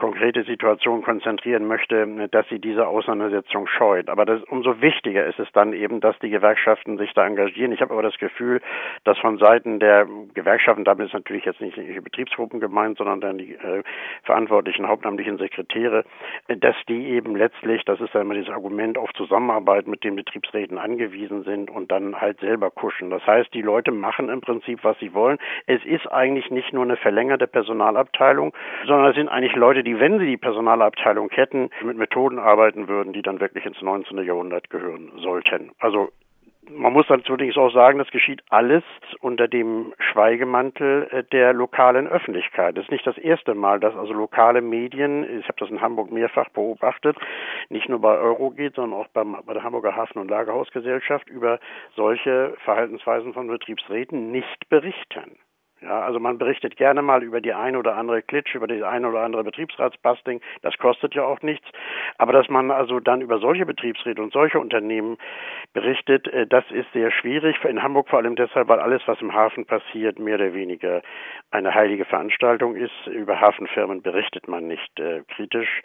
konkrete 0.00 0.44
Situation 0.44 1.02
konzentrieren 1.02 1.66
möchte, 1.66 2.28
dass 2.30 2.48
sie 2.48 2.58
diese 2.58 2.88
Auseinandersetzung 2.88 3.66
scheut. 3.66 4.08
Aber 4.08 4.24
das, 4.24 4.42
umso 4.44 4.80
wichtiger 4.80 5.26
ist 5.26 5.38
es 5.38 5.52
dann 5.52 5.74
eben, 5.74 6.00
dass 6.00 6.18
die 6.20 6.30
Gewerkschaften 6.30 6.96
sich 6.96 7.12
da 7.12 7.26
engagieren. 7.26 7.72
Ich 7.72 7.82
habe 7.82 7.92
aber 7.92 8.02
das 8.02 8.16
Gefühl, 8.16 8.62
dass 9.04 9.18
von 9.18 9.36
Seiten 9.38 9.78
der 9.78 10.06
Gewerkschaften, 10.32 10.84
damit 10.84 11.08
ist 11.08 11.12
natürlich 11.12 11.44
jetzt 11.44 11.60
nicht 11.60 11.76
die 11.76 12.00
Betriebsgruppen 12.00 12.60
gemeint, 12.60 12.96
sondern 12.96 13.20
dann 13.20 13.36
die 13.36 13.52
äh, 13.52 13.82
verantwortlichen 14.22 14.88
hauptamtlichen 14.88 15.36
Sekretäre, 15.36 16.04
dass 16.48 16.76
die 16.88 17.08
eben 17.10 17.36
letztlich, 17.36 17.84
das 17.84 18.00
ist 18.00 18.14
ja 18.14 18.22
immer 18.22 18.34
dieses 18.34 18.50
Argument, 18.50 18.96
auf 18.96 19.12
Zusammenarbeit 19.12 19.86
mit 19.86 20.02
den 20.02 20.16
Betriebsräten 20.16 20.78
angewiesen 20.78 21.44
sind 21.44 21.70
und 21.70 21.92
dann 21.92 22.18
halt 22.18 22.40
selber 22.40 22.70
kuschen. 22.70 23.10
Das 23.10 23.26
heißt, 23.26 23.52
die 23.52 23.62
Leute 23.62 23.92
machen 23.92 24.30
im 24.30 24.40
Prinzip, 24.40 24.82
was 24.82 24.98
sie 24.98 25.12
wollen. 25.12 25.36
Es 25.66 25.84
ist 25.84 26.10
eigentlich 26.10 26.50
nicht 26.50 26.72
nur 26.72 26.84
eine 26.84 26.96
verlängerte 26.96 27.46
Personalabteilung, 27.46 28.54
sondern 28.86 29.10
es 29.10 29.16
sind 29.16 29.28
eigentlich 29.28 29.56
Leute, 29.56 29.82
die 29.82 29.89
die, 29.90 29.98
wenn 29.98 30.18
sie 30.18 30.26
die 30.26 30.36
Personalabteilung 30.36 31.30
hätten, 31.30 31.70
mit 31.82 31.96
Methoden 31.96 32.38
arbeiten 32.38 32.86
würden, 32.86 33.12
die 33.12 33.22
dann 33.22 33.40
wirklich 33.40 33.66
ins 33.66 33.82
19. 33.82 34.22
Jahrhundert 34.24 34.70
gehören 34.70 35.10
sollten. 35.16 35.72
Also 35.80 36.10
man 36.68 36.92
muss 36.92 37.08
natürlich 37.08 37.56
auch 37.56 37.72
sagen, 37.72 37.98
das 37.98 38.10
geschieht 38.10 38.42
alles 38.48 38.84
unter 39.20 39.48
dem 39.48 39.92
Schweigemantel 39.98 41.08
äh, 41.10 41.24
der 41.24 41.52
lokalen 41.52 42.06
Öffentlichkeit. 42.06 42.78
Es 42.78 42.84
ist 42.84 42.92
nicht 42.92 43.06
das 43.06 43.18
erste 43.18 43.54
Mal, 43.54 43.80
dass 43.80 43.96
also 43.96 44.12
lokale 44.12 44.60
Medien, 44.60 45.24
ich 45.40 45.48
habe 45.48 45.58
das 45.58 45.70
in 45.70 45.80
Hamburg 45.80 46.12
mehrfach 46.12 46.48
beobachtet, 46.50 47.16
nicht 47.70 47.88
nur 47.88 48.00
bei 48.00 48.16
Eurogate, 48.16 48.74
sondern 48.76 49.00
auch 49.00 49.08
beim, 49.08 49.36
bei 49.44 49.54
der 49.54 49.64
Hamburger 49.64 49.96
Hafen- 49.96 50.20
und 50.20 50.30
Lagerhausgesellschaft 50.30 51.28
über 51.28 51.58
solche 51.96 52.54
Verhaltensweisen 52.64 53.32
von 53.32 53.48
Betriebsräten 53.48 54.30
nicht 54.30 54.68
berichten. 54.68 55.38
Ja, 55.82 56.00
also 56.02 56.20
man 56.20 56.36
berichtet 56.36 56.76
gerne 56.76 57.00
mal 57.00 57.22
über 57.22 57.40
die 57.40 57.54
eine 57.54 57.78
oder 57.78 57.96
andere 57.96 58.20
Klitsch, 58.20 58.54
über 58.54 58.66
die 58.66 58.84
eine 58.84 59.08
oder 59.08 59.20
andere 59.20 59.44
Betriebsratsbasting. 59.44 60.42
Das 60.60 60.76
kostet 60.76 61.14
ja 61.14 61.24
auch 61.24 61.40
nichts. 61.40 61.66
Aber 62.18 62.34
dass 62.34 62.50
man 62.50 62.70
also 62.70 63.00
dann 63.00 63.22
über 63.22 63.38
solche 63.38 63.64
Betriebsräte 63.64 64.22
und 64.22 64.32
solche 64.32 64.60
Unternehmen 64.60 65.16
berichtet, 65.72 66.28
äh, 66.28 66.46
das 66.46 66.64
ist 66.70 66.92
sehr 66.92 67.10
schwierig. 67.10 67.56
In 67.64 67.82
Hamburg 67.82 68.10
vor 68.10 68.18
allem 68.18 68.36
deshalb, 68.36 68.68
weil 68.68 68.80
alles, 68.80 69.00
was 69.06 69.20
im 69.22 69.32
Hafen 69.32 69.64
passiert, 69.64 70.18
mehr 70.18 70.34
oder 70.34 70.52
weniger 70.52 71.00
eine 71.50 71.74
heilige 71.74 72.04
Veranstaltung 72.04 72.76
ist. 72.76 73.06
Über 73.06 73.40
Hafenfirmen 73.40 74.02
berichtet 74.02 74.48
man 74.48 74.66
nicht 74.66 75.00
äh, 75.00 75.22
kritisch. 75.34 75.80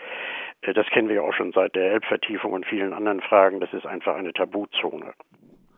Äh, 0.61 0.73
das 0.73 0.87
kennen 0.87 1.07
wir 1.07 1.15
ja 1.15 1.21
auch 1.21 1.33
schon 1.33 1.53
seit 1.53 1.73
der 1.75 1.93
Elbvertiefung 1.93 2.51
und 2.51 2.65
vielen 2.65 2.91
anderen 2.91 3.21
Fragen. 3.21 3.61
Das 3.61 3.71
ist 3.71 3.85
einfach 3.85 4.15
eine 4.15 4.33
Tabuzone 4.33 5.13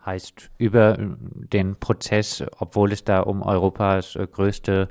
heißt 0.08 0.50
über 0.58 0.98
den 0.98 1.76
Prozess, 1.76 2.44
obwohl 2.58 2.92
es 2.92 3.04
da 3.04 3.20
um 3.20 3.44
Europas 3.44 4.16
äh, 4.16 4.26
größte 4.26 4.88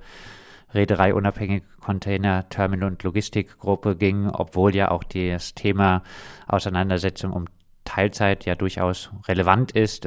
reedereiunabhängige 0.74 1.66
Container, 1.80 2.48
Terminal 2.48 2.90
und 2.90 3.02
Logistikgruppe 3.02 3.96
ging, 3.96 4.28
obwohl 4.28 4.74
ja 4.74 4.90
auch 4.90 5.04
das 5.04 5.54
Thema 5.54 6.02
Auseinandersetzung 6.46 7.32
um 7.32 7.46
Teilzeit 7.84 8.44
ja 8.44 8.54
durchaus 8.54 9.10
relevant 9.26 9.72
ist. 9.72 10.06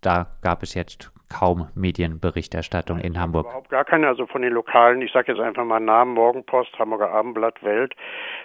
Da 0.00 0.26
gab 0.42 0.62
es 0.62 0.74
jetzt 0.74 1.12
kaum 1.28 1.68
Medienberichterstattung 1.74 2.98
in 3.00 3.20
Hamburg. 3.20 3.46
Überhaupt 3.46 3.68
gar 3.68 3.84
keine, 3.84 4.08
also 4.08 4.26
von 4.26 4.42
den 4.42 4.52
lokalen, 4.52 5.02
ich 5.02 5.12
sage 5.12 5.32
jetzt 5.32 5.40
einfach 5.40 5.64
mal 5.64 5.80
Namen, 5.80 6.14
Morgenpost, 6.14 6.78
Hamburger 6.78 7.10
Abendblatt, 7.10 7.62
Welt. 7.62 7.94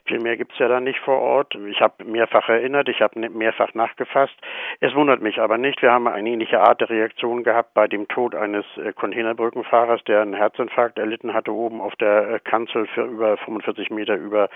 Viel 0.05 0.19
mehr 0.19 0.37
gibt's 0.37 0.57
ja 0.59 0.67
da 0.67 0.79
nicht 0.79 0.99
vor 0.99 1.19
Ort. 1.19 1.55
Ich 1.69 1.79
habe 1.79 2.03
mehrfach 2.03 2.49
erinnert, 2.49 2.89
ich 2.89 3.01
habe 3.01 3.29
mehrfach 3.29 3.73
nachgefasst. 3.73 4.35
Es 4.79 4.93
wundert 4.95 5.21
mich 5.21 5.39
aber 5.39 5.57
nicht. 5.57 5.81
Wir 5.81 5.91
haben 5.91 6.07
eine 6.07 6.29
ähnliche 6.29 6.59
Art 6.59 6.81
der 6.81 6.89
Reaktion 6.89 7.43
gehabt 7.43 7.73
bei 7.73 7.87
dem 7.87 8.07
Tod 8.07 8.35
eines 8.35 8.65
äh, 8.77 8.91
Containerbrückenfahrers, 8.93 10.03
der 10.03 10.21
einen 10.21 10.33
Herzinfarkt 10.33 10.97
erlitten 10.97 11.33
hatte, 11.33 11.53
oben 11.53 11.81
auf 11.81 11.95
der 11.95 12.29
äh, 12.29 12.39
Kanzel 12.39 12.87
für 12.87 13.03
über 13.03 13.37
45 13.37 13.91
Meter 13.91 14.15
über 14.15 14.49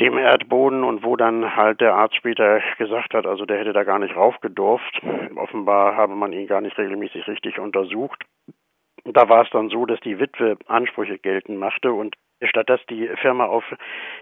dem 0.00 0.18
Erdboden 0.18 0.82
und 0.82 1.04
wo 1.04 1.16
dann 1.16 1.54
halt 1.54 1.80
der 1.80 1.94
Arzt 1.94 2.16
später 2.16 2.60
gesagt 2.78 3.14
hat, 3.14 3.26
also 3.26 3.46
der 3.46 3.58
hätte 3.58 3.72
da 3.72 3.84
gar 3.84 3.98
nicht 3.98 4.16
raufgedurft. 4.16 5.00
Offenbar 5.36 5.96
habe 5.96 6.14
man 6.14 6.32
ihn 6.32 6.46
gar 6.46 6.60
nicht 6.60 6.76
regelmäßig 6.76 7.26
richtig 7.28 7.58
untersucht. 7.58 8.24
Da 9.04 9.28
war 9.28 9.42
es 9.42 9.50
dann 9.50 9.68
so, 9.68 9.86
dass 9.86 10.00
die 10.00 10.18
Witwe 10.18 10.56
Ansprüche 10.66 11.18
geltend 11.18 11.58
machte 11.58 11.92
und 11.92 12.16
Statt 12.46 12.68
dass 12.68 12.84
die 12.86 13.08
Firma 13.20 13.46
auf 13.46 13.64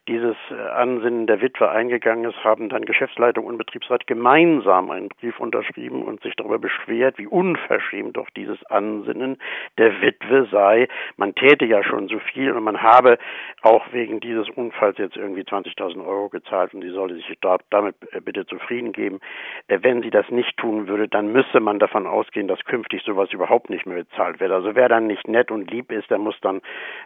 dieses 0.08 0.36
äh, 0.50 0.54
Ansinnen 0.54 1.26
der 1.26 1.40
Witwe 1.40 1.70
eingegangen 1.70 2.28
ist, 2.28 2.42
haben 2.44 2.68
dann 2.68 2.84
Geschäftsleitung 2.84 3.46
und 3.46 3.58
Betriebsrat 3.58 4.06
gemeinsam 4.06 4.90
einen 4.90 5.08
Brief 5.08 5.38
unterschrieben 5.38 6.02
und 6.02 6.22
sich 6.22 6.34
darüber 6.34 6.58
beschwert, 6.58 7.18
wie 7.18 7.26
unverschämt 7.26 8.16
doch 8.16 8.28
dieses 8.30 8.64
Ansinnen 8.66 9.38
der 9.78 10.00
Witwe 10.00 10.46
sei. 10.50 10.88
Man 11.16 11.34
täte 11.34 11.64
ja 11.64 11.84
schon 11.84 12.08
so 12.08 12.18
viel 12.18 12.52
und 12.52 12.64
man 12.64 12.82
habe 12.82 13.18
auch 13.62 13.92
wegen 13.92 14.20
dieses 14.20 14.48
Unfalls 14.50 14.98
jetzt 14.98 15.16
irgendwie 15.16 15.42
20.000 15.42 16.04
Euro 16.04 16.28
gezahlt 16.28 16.74
und 16.74 16.82
sie 16.82 16.90
solle 16.90 17.14
sich 17.14 17.38
damit 17.70 17.94
äh, 18.12 18.20
bitte 18.20 18.46
zufrieden 18.46 18.92
geben. 18.92 19.20
Äh, 19.68 19.78
wenn 19.82 20.02
sie 20.02 20.10
das 20.10 20.28
nicht 20.30 20.56
tun 20.56 20.88
würde, 20.88 21.08
dann 21.08 21.32
müsse 21.32 21.60
man 21.60 21.78
davon 21.78 22.06
ausgehen, 22.06 22.48
dass 22.48 22.64
künftig 22.64 23.02
sowas 23.04 23.32
überhaupt 23.32 23.70
nicht 23.70 23.86
mehr 23.86 23.98
bezahlt 23.98 24.40
wird. 24.40 24.50
Also 24.50 24.74
wer 24.74 24.88
dann 24.88 25.06
nicht 25.06 25.28
nett 25.28 25.50
und 25.50 25.70
lieb 25.70 25.92
ist, 25.92 26.10
der 26.10 26.18
muss 26.18 26.38
dann 26.40 26.60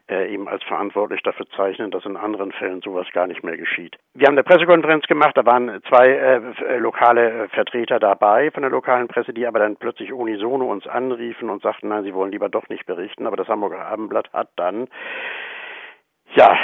eben 0.08 0.49
als 0.49 0.62
verantwortlich 1.06 1.22
dafür 1.22 1.46
zeichnen, 1.56 1.90
dass 1.90 2.04
in 2.04 2.16
anderen 2.16 2.52
Fällen 2.52 2.80
sowas 2.82 3.06
gar 3.12 3.26
nicht 3.26 3.44
mehr 3.44 3.56
geschieht. 3.56 3.96
Wir 4.14 4.26
haben 4.26 4.34
eine 4.34 4.42
Pressekonferenz 4.42 5.06
gemacht, 5.06 5.36
da 5.36 5.44
waren 5.46 5.80
zwei 5.88 6.06
äh, 6.06 6.78
lokale 6.78 7.44
äh, 7.44 7.48
Vertreter 7.48 7.98
dabei 7.98 8.50
von 8.50 8.62
der 8.62 8.70
lokalen 8.70 9.08
Presse, 9.08 9.32
die 9.32 9.46
aber 9.46 9.60
dann 9.60 9.76
plötzlich 9.76 10.12
unisono 10.12 10.70
uns 10.70 10.86
anriefen 10.86 11.50
und 11.50 11.62
sagten, 11.62 11.88
nein, 11.88 12.04
sie 12.04 12.14
wollen 12.14 12.32
lieber 12.32 12.48
doch 12.48 12.68
nicht 12.68 12.86
berichten. 12.86 13.26
Aber 13.26 13.36
das 13.36 13.48
Hamburger 13.48 13.86
Abendblatt 13.86 14.32
hat 14.32 14.48
dann 14.56 14.88
ja, 16.34 16.56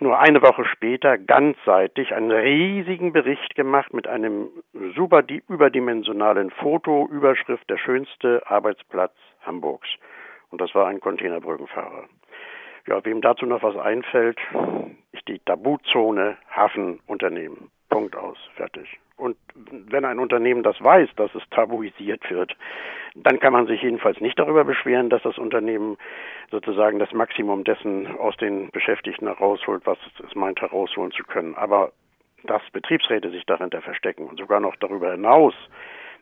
nur 0.00 0.18
eine 0.18 0.42
Woche 0.42 0.64
später 0.64 1.18
ganzseitig 1.18 2.14
einen 2.14 2.30
riesigen 2.30 3.12
Bericht 3.12 3.54
gemacht 3.54 3.92
mit 3.92 4.06
einem 4.06 4.48
super 4.96 5.22
überdimensionalen 5.48 6.50
Foto, 6.50 7.06
Überschrift 7.10 7.68
der 7.68 7.76
schönste 7.76 8.42
Arbeitsplatz 8.46 9.12
Hamburgs. 9.42 9.88
Und 10.50 10.60
das 10.60 10.74
war 10.74 10.88
ein 10.88 11.00
Containerbrückenfahrer. 11.00 12.08
Ja, 12.86 13.04
wem 13.04 13.20
dazu 13.20 13.46
noch 13.46 13.62
was 13.62 13.76
einfällt, 13.76 14.38
ist 15.12 15.28
die 15.28 15.38
Tabuzone 15.40 16.36
Hafenunternehmen. 16.50 17.70
Punkt 17.88 18.16
aus, 18.16 18.38
fertig. 18.56 18.98
Und 19.16 19.36
wenn 19.54 20.04
ein 20.04 20.18
Unternehmen 20.18 20.62
das 20.62 20.82
weiß, 20.82 21.10
dass 21.16 21.32
es 21.34 21.42
tabuisiert 21.50 22.28
wird, 22.30 22.56
dann 23.14 23.38
kann 23.38 23.52
man 23.52 23.66
sich 23.66 23.82
jedenfalls 23.82 24.20
nicht 24.20 24.38
darüber 24.38 24.64
beschweren, 24.64 25.10
dass 25.10 25.22
das 25.22 25.38
Unternehmen 25.38 25.98
sozusagen 26.50 26.98
das 26.98 27.12
Maximum 27.12 27.62
dessen 27.62 28.16
aus 28.18 28.36
den 28.38 28.70
Beschäftigten 28.70 29.26
herausholt, 29.26 29.82
was 29.84 29.98
es 30.26 30.34
meint 30.34 30.60
herausholen 30.60 31.12
zu 31.12 31.22
können. 31.22 31.54
Aber 31.54 31.92
dass 32.44 32.62
Betriebsräte 32.72 33.30
sich 33.30 33.44
dahinter 33.44 33.82
verstecken 33.82 34.26
und 34.26 34.38
sogar 34.38 34.58
noch 34.58 34.74
darüber 34.76 35.12
hinaus 35.12 35.54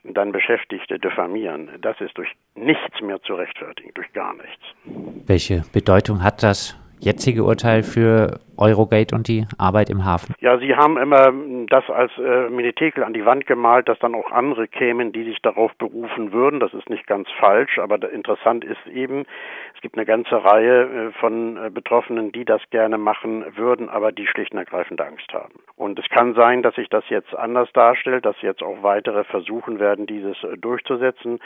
dann 0.03 0.31
Beschäftigte 0.31 0.99
diffamieren, 0.99 1.69
das 1.81 1.99
ist 2.01 2.17
durch 2.17 2.29
nichts 2.55 3.01
mehr 3.01 3.21
zu 3.21 3.35
rechtfertigen, 3.35 3.91
durch 3.93 4.11
gar 4.13 4.33
nichts. 4.33 4.63
Welche 5.27 5.63
Bedeutung 5.71 6.23
hat 6.23 6.43
das 6.43 6.77
jetzige 7.01 7.43
Urteil 7.43 7.83
für 7.83 8.39
Eurogate 8.57 9.15
und 9.15 9.27
die 9.27 9.45
Arbeit 9.57 9.89
im 9.89 10.05
Hafen? 10.05 10.35
Ja, 10.39 10.57
Sie 10.59 10.75
haben 10.75 10.97
immer 10.97 11.33
das 11.67 11.89
als 11.89 12.11
äh, 12.17 12.49
Minitekel 12.49 13.03
an 13.03 13.13
die 13.13 13.25
Wand 13.25 13.47
gemalt, 13.47 13.89
dass 13.89 13.97
dann 13.99 14.13
auch 14.13 14.31
andere 14.31 14.67
kämen, 14.67 15.11
die 15.11 15.23
sich 15.23 15.41
darauf 15.41 15.73
berufen 15.75 16.31
würden. 16.31 16.59
Das 16.59 16.73
ist 16.73 16.89
nicht 16.89 17.07
ganz 17.07 17.27
falsch, 17.39 17.79
aber 17.79 18.11
interessant 18.11 18.63
ist 18.63 18.85
eben, 18.87 19.25
es 19.75 19.81
gibt 19.81 19.97
eine 19.97 20.05
ganze 20.05 20.43
Reihe 20.43 20.83
äh, 20.83 21.11
von 21.19 21.57
äh, 21.57 21.69
Betroffenen, 21.71 22.31
die 22.31 22.45
das 22.45 22.61
gerne 22.69 22.99
machen 22.99 23.45
würden, 23.55 23.89
aber 23.89 24.11
die 24.11 24.27
schlicht 24.27 24.51
und 24.51 24.59
ergreifend 24.59 25.01
Angst 25.01 25.33
haben. 25.33 25.55
Und 25.75 25.97
es 25.97 26.07
kann 26.09 26.35
sein, 26.35 26.61
dass 26.61 26.75
sich 26.75 26.87
das 26.89 27.03
jetzt 27.09 27.35
anders 27.35 27.71
darstellt, 27.73 28.25
dass 28.25 28.39
jetzt 28.41 28.61
auch 28.61 28.83
weitere 28.83 29.23
versuchen 29.23 29.79
werden, 29.79 30.05
dieses 30.05 30.37
äh, 30.43 30.55
durchzusetzen. 30.57 31.39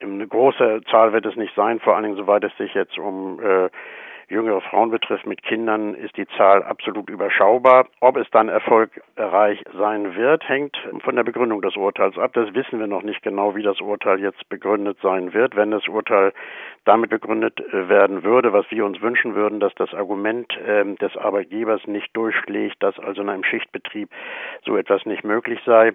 Eine 0.00 0.26
große 0.26 0.80
Zahl 0.90 1.12
wird 1.12 1.26
es 1.26 1.36
nicht 1.36 1.54
sein, 1.54 1.78
vor 1.78 1.94
allen 1.94 2.04
Dingen 2.04 2.16
soweit 2.16 2.42
es 2.42 2.56
sich 2.56 2.74
jetzt 2.74 2.98
um 2.98 3.40
äh, 3.40 3.68
jüngere 4.28 4.60
Frauen 4.60 4.90
betrifft 4.90 5.26
mit 5.26 5.42
Kindern, 5.42 5.94
ist 5.94 6.16
die 6.16 6.26
Zahl 6.36 6.62
absolut 6.62 7.08
überschaubar. 7.08 7.86
Ob 8.00 8.16
es 8.16 8.28
dann 8.30 8.48
erfolgreich 8.48 9.62
sein 9.76 10.14
wird, 10.14 10.48
hängt 10.48 10.76
von 11.02 11.16
der 11.16 11.24
Begründung 11.24 11.62
des 11.62 11.76
Urteils 11.76 12.18
ab. 12.18 12.32
Das 12.34 12.54
wissen 12.54 12.78
wir 12.78 12.86
noch 12.86 13.02
nicht 13.02 13.22
genau, 13.22 13.56
wie 13.56 13.62
das 13.62 13.80
Urteil 13.80 14.20
jetzt 14.20 14.48
begründet 14.48 14.98
sein 15.02 15.32
wird. 15.32 15.56
Wenn 15.56 15.70
das 15.70 15.88
Urteil 15.88 16.32
damit 16.84 17.10
begründet 17.10 17.60
äh, 17.60 17.88
werden 17.88 18.22
würde, 18.22 18.52
was 18.52 18.70
wir 18.70 18.84
uns 18.84 19.00
wünschen 19.00 19.34
würden, 19.34 19.60
dass 19.60 19.74
das 19.74 19.92
Argument 19.94 20.56
äh, 20.56 20.84
des 20.96 21.16
Arbeitgebers 21.16 21.86
nicht 21.86 22.16
durchschlägt, 22.16 22.82
dass 22.82 22.98
also 22.98 23.22
in 23.22 23.28
einem 23.28 23.44
Schichtbetrieb 23.44 24.10
so 24.64 24.76
etwas 24.76 25.04
nicht 25.06 25.24
möglich 25.24 25.60
sei, 25.64 25.92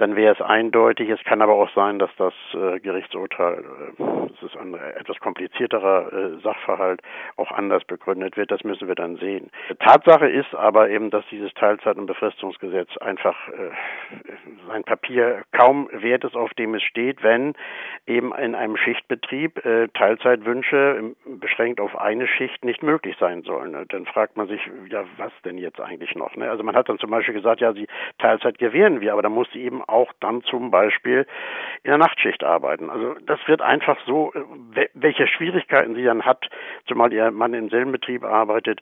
dann 0.00 0.16
wäre 0.16 0.34
es 0.34 0.40
eindeutig. 0.40 1.10
Es 1.10 1.22
kann 1.24 1.42
aber 1.42 1.52
auch 1.54 1.68
sein, 1.74 1.98
dass 1.98 2.10
das 2.16 2.32
äh, 2.54 2.80
Gerichtsurteil, 2.80 3.58
äh, 3.98 4.02
das 4.30 4.42
ist 4.42 4.56
ein 4.56 4.74
etwas 4.74 5.18
komplizierterer 5.20 6.12
äh, 6.12 6.40
Sachverhalt, 6.42 7.02
auch 7.36 7.52
anders 7.52 7.84
begründet 7.84 8.36
wird. 8.38 8.50
Das 8.50 8.64
müssen 8.64 8.88
wir 8.88 8.94
dann 8.94 9.16
sehen. 9.16 9.50
Tatsache 9.78 10.26
ist 10.26 10.54
aber 10.54 10.88
eben, 10.88 11.10
dass 11.10 11.24
dieses 11.30 11.52
Teilzeit- 11.54 11.98
und 11.98 12.06
Befristungsgesetz 12.06 12.96
einfach 12.98 13.36
äh, 13.48 13.70
sein 14.68 14.84
Papier 14.84 15.42
kaum 15.52 15.90
wert 15.92 16.24
ist, 16.24 16.34
auf 16.34 16.54
dem 16.54 16.74
es 16.74 16.82
steht, 16.82 17.22
wenn 17.22 17.54
eben 18.06 18.34
in 18.34 18.54
einem 18.54 18.78
Schichtbetrieb 18.78 19.64
äh, 19.66 19.88
Teilzeitwünsche 19.88 21.14
beschränkt 21.26 21.78
auf 21.78 21.98
eine 21.98 22.26
Schicht 22.26 22.64
nicht 22.64 22.82
möglich 22.82 23.16
sein 23.20 23.42
sollen. 23.42 23.76
Dann 23.88 24.06
fragt 24.06 24.38
man 24.38 24.48
sich, 24.48 24.60
ja, 24.88 25.04
was 25.18 25.32
denn 25.44 25.58
jetzt 25.58 25.80
eigentlich 25.80 26.14
noch? 26.14 26.34
Ne? 26.36 26.50
Also 26.50 26.62
man 26.62 26.74
hat 26.74 26.88
dann 26.88 26.98
zum 26.98 27.10
Beispiel 27.10 27.34
gesagt, 27.34 27.60
ja, 27.60 27.72
die 27.72 27.86
Teilzeit 28.18 28.58
gewähren 28.58 29.02
wir, 29.02 29.12
aber 29.12 29.22
da 29.22 29.28
muss 29.28 29.48
sie 29.52 29.62
eben 29.62 29.82
auch 29.90 30.12
dann 30.20 30.42
zum 30.42 30.70
Beispiel 30.70 31.26
in 31.82 31.90
der 31.90 31.98
Nachtschicht 31.98 32.44
arbeiten. 32.44 32.90
Also 32.90 33.14
das 33.26 33.38
wird 33.46 33.62
einfach 33.62 33.98
so, 34.06 34.32
welche 34.94 35.26
Schwierigkeiten 35.26 35.94
sie 35.94 36.04
dann 36.04 36.24
hat, 36.24 36.48
zumal 36.86 37.12
ihr 37.12 37.30
Mann 37.30 37.54
im 37.54 37.70
selben 37.70 37.92
Betrieb 37.92 38.24
arbeitet, 38.24 38.80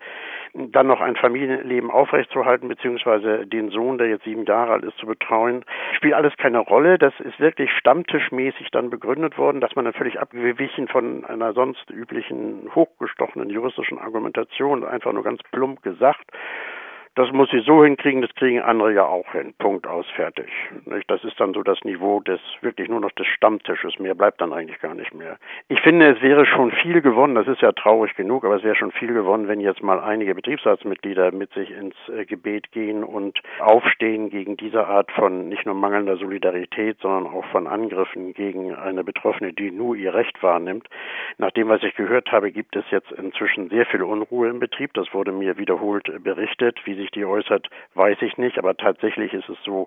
dann 0.54 0.86
noch 0.86 1.00
ein 1.00 1.16
Familienleben 1.16 1.90
aufrechtzuerhalten, 1.90 2.68
beziehungsweise 2.68 3.46
den 3.46 3.70
Sohn, 3.70 3.98
der 3.98 4.08
jetzt 4.08 4.24
sieben 4.24 4.44
Jahre 4.44 4.72
alt 4.72 4.84
ist, 4.84 4.98
zu 4.98 5.06
betreuen, 5.06 5.64
spielt 5.96 6.14
alles 6.14 6.36
keine 6.36 6.58
Rolle. 6.58 6.98
Das 6.98 7.12
ist 7.20 7.38
wirklich 7.38 7.70
stammtischmäßig 7.72 8.70
dann 8.70 8.90
begründet 8.90 9.38
worden, 9.38 9.60
dass 9.60 9.76
man 9.76 9.84
dann 9.84 9.94
völlig 9.94 10.20
abgewichen 10.20 10.88
von 10.88 11.24
einer 11.24 11.52
sonst 11.52 11.90
üblichen 11.90 12.70
hochgestochenen 12.74 13.50
juristischen 13.50 13.98
Argumentation, 13.98 14.84
einfach 14.84 15.12
nur 15.12 15.22
ganz 15.22 15.42
plump 15.52 15.82
gesagt. 15.82 16.30
Das 17.18 17.32
muss 17.32 17.50
sie 17.50 17.58
so 17.58 17.82
hinkriegen, 17.82 18.22
das 18.22 18.32
kriegen 18.36 18.60
andere 18.60 18.92
ja 18.92 19.04
auch 19.04 19.32
hin. 19.32 19.52
Punkt 19.58 19.88
aus, 19.88 20.06
fertig. 20.14 20.46
Das 21.08 21.24
ist 21.24 21.40
dann 21.40 21.52
so 21.52 21.64
das 21.64 21.82
Niveau 21.82 22.20
des 22.20 22.38
wirklich 22.60 22.88
nur 22.88 23.00
noch 23.00 23.10
des 23.10 23.26
Stammtisches. 23.26 23.98
Mehr 23.98 24.14
bleibt 24.14 24.40
dann 24.40 24.52
eigentlich 24.52 24.80
gar 24.80 24.94
nicht 24.94 25.12
mehr. 25.12 25.36
Ich 25.66 25.80
finde, 25.80 26.14
es 26.14 26.22
wäre 26.22 26.46
schon 26.46 26.70
viel 26.70 27.02
gewonnen. 27.02 27.34
Das 27.34 27.48
ist 27.48 27.60
ja 27.60 27.72
traurig 27.72 28.14
genug, 28.14 28.44
aber 28.44 28.54
es 28.54 28.62
wäre 28.62 28.76
schon 28.76 28.92
viel 28.92 29.12
gewonnen, 29.12 29.48
wenn 29.48 29.58
jetzt 29.58 29.82
mal 29.82 29.98
einige 29.98 30.32
Betriebsratsmitglieder 30.36 31.32
mit 31.32 31.52
sich 31.54 31.72
ins 31.72 31.96
äh, 32.08 32.24
Gebet 32.24 32.70
gehen 32.70 33.02
und 33.02 33.40
aufstehen 33.58 34.30
gegen 34.30 34.56
diese 34.56 34.86
Art 34.86 35.10
von 35.10 35.48
nicht 35.48 35.66
nur 35.66 35.74
mangelnder 35.74 36.18
Solidarität, 36.18 36.98
sondern 37.00 37.26
auch 37.26 37.44
von 37.46 37.66
Angriffen 37.66 38.32
gegen 38.32 38.76
eine 38.76 39.02
Betroffene, 39.02 39.52
die 39.52 39.72
nur 39.72 39.96
ihr 39.96 40.14
Recht 40.14 40.40
wahrnimmt. 40.40 40.86
Nach 41.38 41.50
dem, 41.50 41.68
was 41.68 41.82
ich 41.82 41.96
gehört 41.96 42.30
habe, 42.30 42.52
gibt 42.52 42.76
es 42.76 42.84
jetzt 42.92 43.10
inzwischen 43.10 43.70
sehr 43.70 43.86
viel 43.86 44.04
Unruhe 44.04 44.48
im 44.48 44.60
Betrieb. 44.60 44.94
Das 44.94 45.12
wurde 45.12 45.32
mir 45.32 45.58
wiederholt 45.58 46.22
berichtet, 46.22 46.78
wie 46.84 46.94
sich 46.94 47.07
sich 47.08 47.12
die 47.12 47.24
äußert, 47.24 47.68
weiß 47.94 48.18
ich 48.22 48.36
nicht, 48.38 48.58
aber 48.58 48.76
tatsächlich 48.76 49.32
ist 49.32 49.48
es 49.48 49.56
so, 49.64 49.86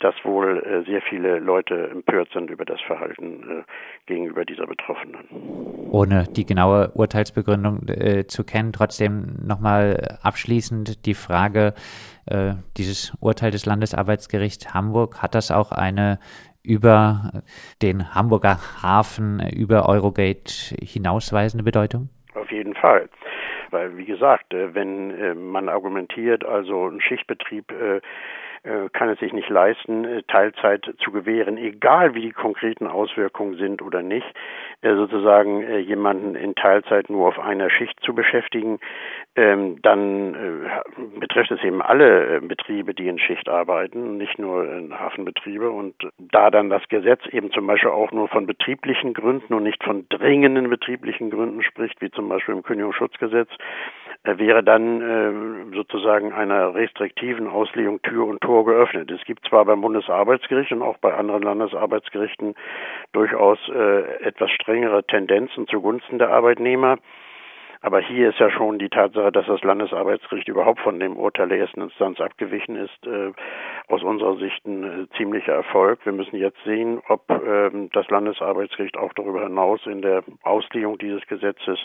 dass 0.00 0.14
wohl 0.22 0.62
äh, 0.64 0.88
sehr 0.88 1.02
viele 1.02 1.40
Leute 1.40 1.88
empört 1.90 2.28
sind 2.32 2.50
über 2.50 2.64
das 2.64 2.80
Verhalten 2.82 3.42
äh, 3.42 3.62
gegenüber 4.06 4.44
dieser 4.44 4.66
Betroffenen. 4.66 5.88
Ohne 5.90 6.24
die 6.30 6.46
genaue 6.46 6.92
Urteilsbegründung 6.94 7.88
äh, 7.88 8.26
zu 8.28 8.44
kennen, 8.44 8.72
trotzdem 8.72 9.34
nochmal 9.44 10.18
abschließend 10.22 11.04
die 11.04 11.14
Frage, 11.14 11.74
äh, 12.26 12.52
dieses 12.76 13.12
Urteil 13.20 13.50
des 13.50 13.66
Landesarbeitsgerichts 13.66 14.72
Hamburg, 14.72 15.20
hat 15.20 15.34
das 15.34 15.50
auch 15.50 15.72
eine 15.72 16.20
über 16.62 17.42
den 17.82 18.14
Hamburger 18.14 18.58
Hafen, 18.82 19.40
über 19.50 19.88
Eurogate 19.88 20.76
hinausweisende 20.80 21.64
Bedeutung? 21.64 22.10
Auf 22.34 22.52
jeden 22.52 22.74
Fall. 22.74 23.08
Weil, 23.70 23.96
wie 23.96 24.04
gesagt, 24.04 24.52
äh, 24.54 24.74
wenn 24.74 25.10
äh, 25.10 25.34
man 25.34 25.68
argumentiert, 25.68 26.44
also 26.44 26.88
ein 26.88 27.00
Schichtbetrieb 27.00 27.70
äh, 27.72 28.00
kann 28.92 29.08
es 29.08 29.18
sich 29.18 29.32
nicht 29.32 29.48
leisten, 29.48 30.22
Teilzeit 30.28 30.90
zu 30.98 31.12
gewähren, 31.12 31.56
egal 31.56 32.14
wie 32.14 32.20
die 32.20 32.32
konkreten 32.32 32.86
Auswirkungen 32.86 33.56
sind 33.56 33.82
oder 33.82 34.02
nicht, 34.02 34.26
sozusagen 34.82 35.80
jemanden 35.80 36.34
in 36.34 36.54
Teilzeit 36.54 37.10
nur 37.10 37.28
auf 37.28 37.38
einer 37.38 37.70
Schicht 37.70 37.98
zu 38.00 38.14
beschäftigen, 38.14 38.78
ähm, 39.36 39.80
dann 39.82 40.68
betrifft 41.20 41.50
es 41.50 41.62
eben 41.62 41.82
alle 41.82 42.40
Betriebe, 42.40 42.94
die 42.94 43.08
in 43.08 43.18
Schicht 43.18 43.48
arbeiten, 43.48 44.16
nicht 44.16 44.38
nur 44.38 44.66
Hafenbetriebe. 44.90 45.70
Und 45.70 45.94
da 46.18 46.50
dann 46.50 46.70
das 46.70 46.82
Gesetz 46.88 47.24
eben 47.30 47.50
zum 47.52 47.66
Beispiel 47.66 47.90
auch 47.90 48.12
nur 48.12 48.28
von 48.28 48.46
betrieblichen 48.46 49.14
Gründen 49.14 49.54
und 49.54 49.62
nicht 49.62 49.82
von 49.84 50.06
dringenden 50.08 50.68
betrieblichen 50.68 51.30
Gründen 51.30 51.62
spricht, 51.62 52.00
wie 52.00 52.10
zum 52.10 52.28
Beispiel 52.28 52.54
im 52.54 52.62
Kündigungsschutzgesetz, 52.62 53.48
äh, 53.50 54.07
wäre 54.24 54.62
dann 54.62 55.00
äh, 55.00 55.76
sozusagen 55.76 56.32
einer 56.32 56.74
restriktiven 56.74 57.46
Auslegung 57.48 58.02
Tür 58.02 58.26
und 58.26 58.40
Tor 58.40 58.64
geöffnet. 58.64 59.10
Es 59.10 59.24
gibt 59.24 59.46
zwar 59.48 59.64
beim 59.64 59.80
Bundesarbeitsgericht 59.80 60.72
und 60.72 60.82
auch 60.82 60.98
bei 60.98 61.14
anderen 61.14 61.42
Landesarbeitsgerichten 61.42 62.54
durchaus 63.12 63.58
äh, 63.68 64.22
etwas 64.22 64.50
strengere 64.50 65.04
Tendenzen 65.04 65.66
zugunsten 65.66 66.18
der 66.18 66.30
Arbeitnehmer, 66.30 66.98
Aber 67.80 68.00
hier 68.00 68.30
ist 68.30 68.40
ja 68.40 68.50
schon 68.50 68.78
die 68.78 68.88
Tatsache, 68.88 69.30
dass 69.30 69.46
das 69.46 69.62
Landesarbeitsgericht 69.62 70.48
überhaupt 70.48 70.80
von 70.80 70.98
dem 70.98 71.16
Urteil 71.16 71.48
der 71.48 71.60
ersten 71.60 71.82
Instanz 71.82 72.20
abgewichen 72.20 72.74
ist, 72.74 73.06
äh, 73.06 73.32
aus 73.86 74.02
unserer 74.02 74.36
Sicht 74.36 74.66
ein 74.66 74.84
äh, 74.84 75.16
ziemlicher 75.16 75.52
Erfolg. 75.52 76.04
Wir 76.04 76.12
müssen 76.12 76.36
jetzt 76.36 76.58
sehen, 76.64 77.00
ob 77.08 77.30
äh, 77.30 77.70
das 77.92 78.08
Landesarbeitsgericht 78.08 78.96
auch 78.96 79.12
darüber 79.12 79.44
hinaus 79.44 79.80
in 79.86 80.02
der 80.02 80.24
Auslegung 80.42 80.98
dieses 80.98 81.24
Gesetzes 81.28 81.78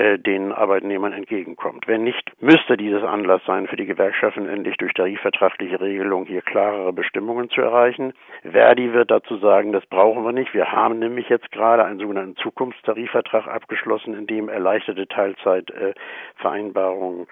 äh, 0.00 0.18
den 0.18 0.52
Arbeitnehmern 0.52 1.12
entgegenkommt. 1.12 1.86
Wenn 1.86 2.04
nicht, 2.04 2.32
müsste 2.40 2.78
dieses 2.78 3.02
Anlass 3.02 3.42
sein, 3.46 3.66
für 3.66 3.76
die 3.76 3.84
Gewerkschaften 3.84 4.48
endlich 4.48 4.78
durch 4.78 4.94
tarifvertragliche 4.94 5.78
Regelung 5.78 6.24
hier 6.24 6.40
klarere 6.40 6.94
Bestimmungen 6.94 7.50
zu 7.50 7.60
erreichen. 7.60 8.14
Verdi 8.42 8.94
wird 8.94 9.10
dazu 9.10 9.36
sagen, 9.36 9.72
das 9.72 9.84
brauchen 9.84 10.24
wir 10.24 10.32
nicht. 10.32 10.54
Wir 10.54 10.72
haben 10.72 11.00
nämlich 11.00 11.28
jetzt 11.28 11.52
gerade 11.52 11.84
einen 11.84 11.98
sogenannten 11.98 12.36
Zukunftstarifvertrag 12.36 13.46
abgeschlossen, 13.46 14.14
in 14.14 14.26
dem 14.26 14.48
erleichterte 14.48 15.06
Teilzeitvereinbarungen 15.06 17.24
äh, 17.24 17.26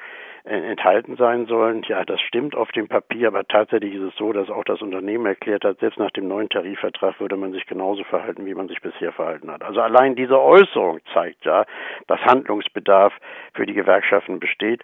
enthalten 0.44 1.16
sein 1.16 1.46
sollen. 1.46 1.82
Ja, 1.88 2.04
das 2.04 2.20
stimmt 2.20 2.54
auf 2.54 2.70
dem 2.72 2.88
Papier, 2.88 3.28
aber 3.28 3.46
tatsächlich 3.46 3.94
ist 3.94 4.02
es 4.02 4.16
so, 4.16 4.32
dass 4.32 4.48
auch 4.50 4.64
das 4.64 4.80
Unternehmen 4.82 5.26
erklärt 5.26 5.64
hat, 5.64 5.78
selbst 5.80 5.98
nach 5.98 6.10
dem 6.10 6.28
neuen 6.28 6.48
Tarifvertrag 6.48 7.20
würde 7.20 7.36
man 7.36 7.52
sich 7.52 7.66
genauso 7.66 8.04
verhalten, 8.04 8.46
wie 8.46 8.54
man 8.54 8.68
sich 8.68 8.80
bisher 8.80 9.12
verhalten 9.12 9.50
hat. 9.50 9.62
Also 9.62 9.80
allein 9.80 10.14
diese 10.14 10.40
Äußerung 10.40 11.00
zeigt 11.12 11.44
ja, 11.44 11.64
dass 12.06 12.20
Handlungsbedarf 12.20 13.12
für 13.54 13.66
die 13.66 13.74
Gewerkschaften 13.74 14.40
besteht. 14.40 14.82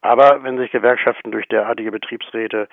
Aber 0.00 0.42
wenn 0.44 0.58
sich 0.58 0.70
Gewerkschaften 0.70 1.32
durch 1.32 1.48
derartige 1.48 1.90
Betriebsräte 1.90 2.68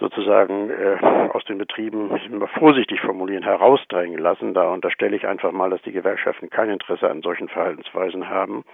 sozusagen 0.00 0.70
äh, 0.70 0.96
aus 1.32 1.44
den 1.44 1.58
Betrieben, 1.58 2.14
ich 2.16 2.30
will 2.30 2.38
mal 2.38 2.48
vorsichtig 2.48 3.00
formulieren, 3.00 3.44
herausdrängen 3.44 4.18
lassen. 4.18 4.54
Da 4.54 4.68
unterstelle 4.70 5.14
ich 5.16 5.26
einfach 5.26 5.52
mal, 5.52 5.70
dass 5.70 5.82
die 5.82 5.92
Gewerkschaften 5.92 6.50
kein 6.50 6.70
Interesse 6.70 7.08
an 7.08 7.22
solchen 7.22 7.48
Verhaltensweisen 7.48 8.28
haben. 8.28 8.64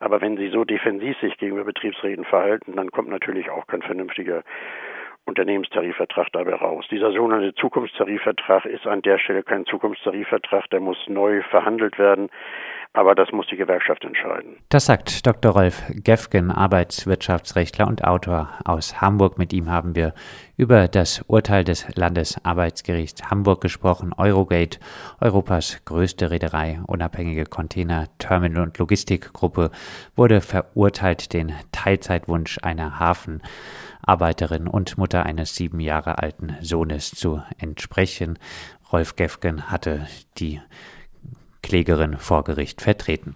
Aber 0.00 0.20
wenn 0.20 0.36
sie 0.36 0.48
so 0.48 0.64
defensiv 0.64 1.16
sich 1.20 1.36
gegenüber 1.38 1.64
Betriebsräten 1.64 2.24
verhalten, 2.24 2.74
dann 2.76 2.90
kommt 2.90 3.08
natürlich 3.08 3.50
auch 3.50 3.66
kein 3.66 3.82
vernünftiger 3.82 4.42
Unternehmenstarifvertrag 5.26 6.28
dabei 6.32 6.54
raus. 6.54 6.84
Dieser 6.90 7.12
sogenannte 7.12 7.54
Zukunftstarifvertrag 7.54 8.66
ist 8.66 8.86
an 8.86 9.02
der 9.02 9.18
Stelle 9.18 9.42
kein 9.42 9.64
Zukunftstarifvertrag, 9.66 10.68
der 10.70 10.80
muss 10.80 10.98
neu 11.08 11.42
verhandelt 11.50 11.98
werden. 11.98 12.28
Aber 12.96 13.16
das 13.16 13.32
muss 13.32 13.48
die 13.48 13.56
Gewerkschaft 13.56 14.04
entscheiden. 14.04 14.56
Das 14.68 14.86
sagt 14.86 15.26
Dr. 15.26 15.50
Rolf 15.50 15.82
Gefgen, 16.04 16.52
Arbeitswirtschaftsrechtler 16.52 17.88
und 17.88 18.04
Autor 18.04 18.50
aus 18.64 19.00
Hamburg. 19.00 19.36
Mit 19.36 19.52
ihm 19.52 19.68
haben 19.68 19.96
wir 19.96 20.14
über 20.56 20.86
das 20.86 21.22
Urteil 21.26 21.64
des 21.64 21.88
Landesarbeitsgerichts 21.96 23.28
Hamburg 23.28 23.60
gesprochen. 23.60 24.12
Eurogate, 24.16 24.78
Europas 25.20 25.84
größte 25.84 26.30
Reederei, 26.30 26.78
unabhängige 26.86 27.46
Container, 27.46 28.06
Terminal 28.18 28.62
und 28.62 28.78
Logistikgruppe, 28.78 29.72
wurde 30.14 30.40
verurteilt, 30.40 31.32
den 31.32 31.52
Teilzeitwunsch 31.72 32.58
einer 32.62 33.00
Hafenarbeiterin 34.04 34.68
und 34.68 34.98
Mutter 34.98 35.24
eines 35.24 35.54
sieben 35.54 35.80
Jahre 35.80 36.18
alten 36.18 36.56
Sohnes 36.60 37.10
zu 37.10 37.42
entsprechen. 37.58 38.38
Rolf 38.92 39.16
Gefgen 39.16 39.70
hatte 39.70 40.06
die 40.36 40.60
Klägerin 41.62 42.18
vor 42.18 42.44
Gericht 42.44 42.82
vertreten. 42.82 43.34